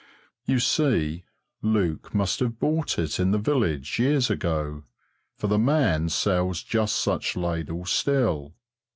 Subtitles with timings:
[0.47, 1.25] You see,
[1.61, 4.83] Luke must have bought it in the village, years ago,
[5.35, 8.55] for the man sells just such ladles still.